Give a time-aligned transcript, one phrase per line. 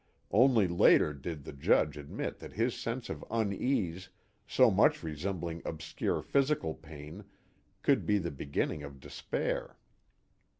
[0.31, 4.09] Only later did the Judge admit that his sense of unease,
[4.47, 7.25] so much resembling obscure physical pain,
[7.83, 9.77] could be the beginning of despair.